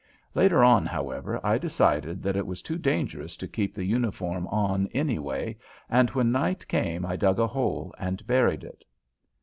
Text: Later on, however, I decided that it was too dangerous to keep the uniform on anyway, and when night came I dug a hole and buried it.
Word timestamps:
Later 0.33 0.63
on, 0.63 0.87
however, 0.87 1.39
I 1.45 1.59
decided 1.59 2.23
that 2.23 2.35
it 2.35 2.47
was 2.47 2.63
too 2.63 2.79
dangerous 2.79 3.37
to 3.37 3.47
keep 3.47 3.75
the 3.75 3.85
uniform 3.85 4.47
on 4.47 4.87
anyway, 4.95 5.59
and 5.91 6.09
when 6.09 6.31
night 6.31 6.67
came 6.67 7.05
I 7.05 7.15
dug 7.15 7.37
a 7.37 7.45
hole 7.45 7.93
and 7.99 8.25
buried 8.25 8.63
it. 8.63 8.83